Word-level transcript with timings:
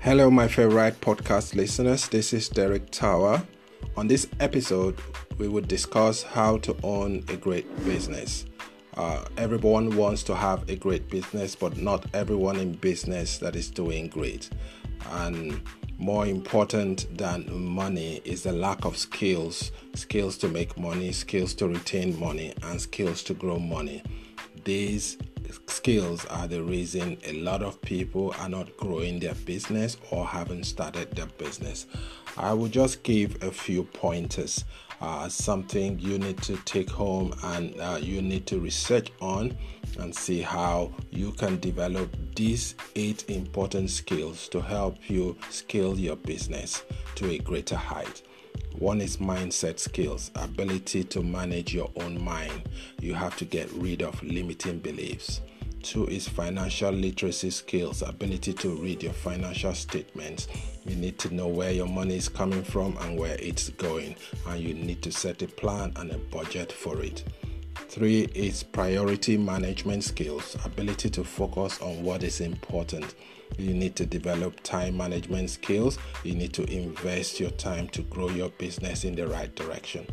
Hello, 0.00 0.30
my 0.30 0.46
favorite 0.46 1.00
podcast 1.00 1.56
listeners. 1.56 2.06
This 2.06 2.32
is 2.32 2.48
Derek 2.48 2.88
Tower. 2.92 3.42
On 3.96 4.06
this 4.06 4.28
episode, 4.38 4.96
we 5.38 5.48
will 5.48 5.64
discuss 5.64 6.22
how 6.22 6.58
to 6.58 6.76
own 6.84 7.24
a 7.28 7.36
great 7.36 7.66
business. 7.84 8.46
Uh, 8.96 9.24
everyone 9.36 9.96
wants 9.96 10.22
to 10.22 10.36
have 10.36 10.70
a 10.70 10.76
great 10.76 11.10
business, 11.10 11.56
but 11.56 11.76
not 11.78 12.06
everyone 12.14 12.58
in 12.58 12.74
business 12.74 13.38
that 13.38 13.56
is 13.56 13.70
doing 13.70 14.06
great. 14.06 14.48
And 15.10 15.60
more 15.98 16.26
important 16.26 17.18
than 17.18 17.52
money 17.52 18.20
is 18.24 18.44
the 18.44 18.52
lack 18.52 18.84
of 18.84 18.96
skills 18.96 19.72
skills 19.94 20.38
to 20.38 20.48
make 20.48 20.78
money, 20.78 21.10
skills 21.10 21.54
to 21.54 21.66
retain 21.66 22.18
money, 22.20 22.54
and 22.62 22.80
skills 22.80 23.24
to 23.24 23.34
grow 23.34 23.58
money. 23.58 24.04
These 24.64 25.18
skills 25.78 26.26
are 26.26 26.48
the 26.48 26.60
reason 26.60 27.16
a 27.22 27.34
lot 27.34 27.62
of 27.62 27.80
people 27.82 28.34
are 28.40 28.48
not 28.48 28.76
growing 28.76 29.20
their 29.20 29.36
business 29.36 29.96
or 30.10 30.26
haven't 30.26 30.64
started 30.64 31.08
their 31.14 31.28
business. 31.38 31.86
I 32.36 32.52
will 32.52 32.66
just 32.66 33.04
give 33.04 33.40
a 33.44 33.52
few 33.52 33.84
pointers, 33.84 34.64
uh, 35.00 35.28
something 35.28 35.96
you 36.00 36.18
need 36.18 36.42
to 36.42 36.56
take 36.64 36.90
home 36.90 37.32
and 37.44 37.80
uh, 37.80 37.96
you 38.00 38.20
need 38.22 38.44
to 38.48 38.58
research 38.58 39.12
on 39.20 39.56
and 40.00 40.12
see 40.12 40.42
how 40.42 40.92
you 41.12 41.30
can 41.30 41.60
develop 41.60 42.12
these 42.34 42.74
eight 42.96 43.30
important 43.30 43.88
skills 43.90 44.48
to 44.48 44.60
help 44.60 44.96
you 45.08 45.38
scale 45.48 45.96
your 45.96 46.16
business 46.16 46.82
to 47.14 47.30
a 47.30 47.38
greater 47.38 47.76
height. 47.76 48.22
One 48.80 49.00
is 49.00 49.18
mindset 49.18 49.78
skills, 49.78 50.32
ability 50.34 51.04
to 51.04 51.22
manage 51.22 51.72
your 51.72 51.92
own 51.94 52.20
mind. 52.20 52.68
You 53.00 53.14
have 53.14 53.36
to 53.36 53.44
get 53.44 53.70
rid 53.74 54.02
of 54.02 54.20
limiting 54.24 54.80
beliefs. 54.80 55.40
Two 55.88 56.06
is 56.08 56.28
financial 56.28 56.90
literacy 56.90 57.48
skills, 57.48 58.02
ability 58.02 58.52
to 58.52 58.76
read 58.76 59.02
your 59.02 59.14
financial 59.14 59.72
statements. 59.72 60.46
You 60.84 60.94
need 60.96 61.18
to 61.20 61.34
know 61.34 61.46
where 61.46 61.72
your 61.72 61.86
money 61.86 62.18
is 62.18 62.28
coming 62.28 62.62
from 62.62 62.98
and 63.00 63.18
where 63.18 63.38
it's 63.40 63.70
going, 63.70 64.14
and 64.46 64.60
you 64.60 64.74
need 64.74 65.00
to 65.00 65.10
set 65.10 65.40
a 65.40 65.48
plan 65.48 65.94
and 65.96 66.10
a 66.10 66.18
budget 66.18 66.70
for 66.70 67.00
it. 67.00 67.24
Three 67.88 68.28
is 68.34 68.62
priority 68.62 69.38
management 69.38 70.04
skills, 70.04 70.58
ability 70.62 71.08
to 71.08 71.24
focus 71.24 71.80
on 71.80 72.02
what 72.02 72.22
is 72.22 72.42
important. 72.42 73.14
You 73.56 73.72
need 73.72 73.96
to 73.96 74.04
develop 74.04 74.62
time 74.62 74.94
management 74.94 75.48
skills. 75.48 75.96
You 76.22 76.34
need 76.34 76.52
to 76.52 76.70
invest 76.70 77.40
your 77.40 77.52
time 77.52 77.88
to 77.88 78.02
grow 78.02 78.28
your 78.28 78.50
business 78.50 79.04
in 79.04 79.14
the 79.14 79.26
right 79.26 79.56
direction. 79.56 80.06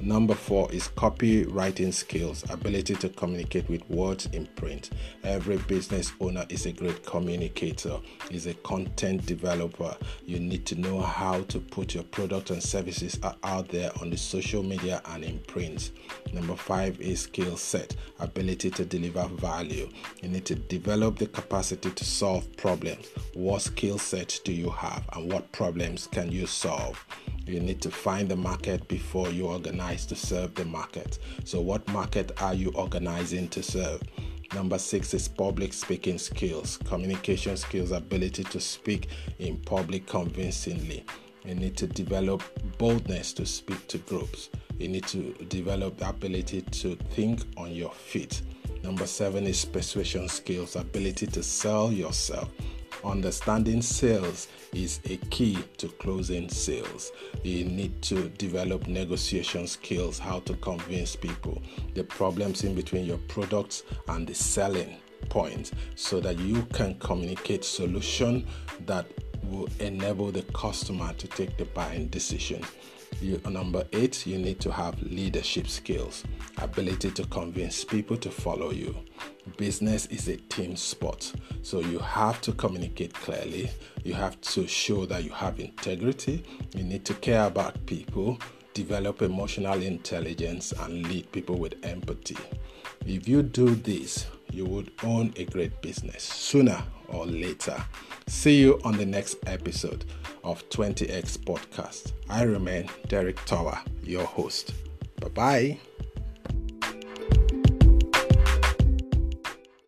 Number 0.00 0.34
four 0.34 0.70
is 0.70 0.88
copywriting 0.96 1.92
skills, 1.92 2.44
ability 2.50 2.94
to 2.96 3.08
communicate 3.08 3.68
with 3.68 3.88
words 3.90 4.26
in 4.26 4.46
print. 4.46 4.90
Every 5.24 5.56
business 5.56 6.12
owner 6.20 6.46
is 6.48 6.66
a 6.66 6.72
great 6.72 7.04
communicator, 7.04 7.98
is 8.30 8.46
a 8.46 8.54
content 8.54 9.26
developer. 9.26 9.96
You 10.24 10.38
need 10.38 10.64
to 10.66 10.76
know 10.76 11.00
how 11.00 11.42
to 11.42 11.58
put 11.58 11.94
your 11.94 12.04
product 12.04 12.50
and 12.50 12.62
services 12.62 13.18
out 13.42 13.68
there 13.70 13.90
on 14.00 14.10
the 14.10 14.16
social 14.16 14.62
media 14.62 15.02
and 15.06 15.24
in 15.24 15.40
print. 15.40 15.90
Number 16.32 16.54
five 16.54 17.00
is 17.00 17.22
skill 17.22 17.56
set, 17.56 17.96
ability 18.20 18.70
to 18.70 18.84
deliver 18.84 19.26
value. 19.26 19.88
You 20.22 20.28
need 20.28 20.44
to 20.44 20.54
develop 20.54 21.18
the 21.18 21.26
capacity 21.26 21.90
to 21.90 22.04
solve 22.04 22.56
problems. 22.56 23.08
What 23.34 23.62
skill 23.62 23.98
set 23.98 24.40
do 24.44 24.52
you 24.52 24.70
have 24.70 25.08
and 25.14 25.32
what 25.32 25.50
problems 25.50 26.06
can 26.06 26.30
you 26.30 26.46
solve? 26.46 27.04
You 27.48 27.60
need 27.60 27.80
to 27.80 27.90
find 27.90 28.28
the 28.28 28.36
market 28.36 28.86
before 28.88 29.30
you 29.30 29.46
organize 29.46 30.04
to 30.06 30.14
serve 30.14 30.54
the 30.54 30.66
market. 30.66 31.18
So, 31.44 31.62
what 31.62 31.88
market 31.88 32.30
are 32.42 32.52
you 32.52 32.70
organizing 32.74 33.48
to 33.48 33.62
serve? 33.62 34.02
Number 34.54 34.78
six 34.78 35.14
is 35.14 35.28
public 35.28 35.72
speaking 35.72 36.18
skills, 36.18 36.78
communication 36.84 37.56
skills, 37.56 37.90
ability 37.92 38.44
to 38.44 38.60
speak 38.60 39.08
in 39.38 39.56
public 39.56 40.06
convincingly. 40.06 41.06
You 41.46 41.54
need 41.54 41.76
to 41.78 41.86
develop 41.86 42.42
boldness 42.76 43.32
to 43.34 43.46
speak 43.46 43.86
to 43.88 43.98
groups. 43.98 44.50
You 44.78 44.88
need 44.88 45.06
to 45.06 45.32
develop 45.48 45.96
the 45.96 46.08
ability 46.10 46.60
to 46.62 46.96
think 47.12 47.40
on 47.56 47.72
your 47.72 47.92
feet. 47.92 48.42
Number 48.82 49.06
seven 49.06 49.46
is 49.46 49.64
persuasion 49.64 50.28
skills, 50.28 50.76
ability 50.76 51.26
to 51.28 51.42
sell 51.42 51.90
yourself. 51.90 52.50
Understanding 53.04 53.80
sales 53.80 54.48
is 54.72 55.00
a 55.04 55.16
key 55.30 55.58
to 55.76 55.88
closing 55.88 56.48
sales. 56.48 57.12
You 57.44 57.64
need 57.64 58.02
to 58.02 58.28
develop 58.30 58.88
negotiation 58.88 59.66
skills, 59.66 60.18
how 60.18 60.40
to 60.40 60.54
convince 60.54 61.14
people, 61.14 61.62
the 61.94 62.02
problems 62.02 62.64
in 62.64 62.74
between 62.74 63.04
your 63.06 63.18
products 63.28 63.84
and 64.08 64.26
the 64.26 64.34
selling 64.34 64.96
point 65.28 65.72
so 65.94 66.20
that 66.20 66.38
you 66.38 66.62
can 66.72 66.98
communicate 66.98 67.64
solution 67.64 68.46
that 68.86 69.06
will 69.44 69.68
enable 69.78 70.30
the 70.32 70.42
customer 70.52 71.12
to 71.14 71.26
take 71.28 71.56
the 71.56 71.64
buying 71.66 72.08
decision. 72.08 72.62
You, 73.20 73.40
number 73.50 73.84
eight, 73.92 74.26
you 74.26 74.38
need 74.38 74.60
to 74.60 74.70
have 74.70 75.00
leadership 75.02 75.66
skills, 75.66 76.24
ability 76.58 77.10
to 77.12 77.24
convince 77.26 77.84
people 77.84 78.16
to 78.18 78.30
follow 78.30 78.70
you. 78.70 78.94
Business 79.56 80.06
is 80.06 80.28
a 80.28 80.36
team 80.36 80.76
sport, 80.76 81.32
so 81.62 81.80
you 81.80 81.98
have 81.98 82.40
to 82.42 82.52
communicate 82.52 83.14
clearly. 83.14 83.70
You 84.04 84.14
have 84.14 84.40
to 84.42 84.66
show 84.68 85.04
that 85.06 85.24
you 85.24 85.30
have 85.30 85.58
integrity. 85.58 86.44
You 86.76 86.84
need 86.84 87.04
to 87.06 87.14
care 87.14 87.46
about 87.46 87.84
people, 87.86 88.38
develop 88.74 89.22
emotional 89.22 89.82
intelligence, 89.82 90.72
and 90.72 91.06
lead 91.08 91.32
people 91.32 91.58
with 91.58 91.74
empathy. 91.82 92.36
If 93.04 93.26
you 93.26 93.42
do 93.42 93.74
this, 93.74 94.26
you 94.52 94.64
would 94.66 94.92
own 95.02 95.32
a 95.36 95.44
great 95.44 95.80
business 95.82 96.22
sooner 96.22 96.82
or 97.08 97.26
later. 97.26 97.82
See 98.26 98.60
you 98.60 98.80
on 98.84 98.96
the 98.96 99.06
next 99.06 99.38
episode 99.46 100.04
of 100.44 100.68
20x 100.70 101.38
Podcast. 101.38 102.12
I 102.28 102.42
remain 102.42 102.88
Derek 103.08 103.44
Tower, 103.44 103.78
your 104.02 104.24
host. 104.24 104.74
Bye 105.20 105.28
bye. 105.28 105.78